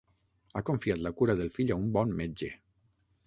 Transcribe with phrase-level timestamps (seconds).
[0.59, 2.53] Ha confiat la cura del fill a un bon metge.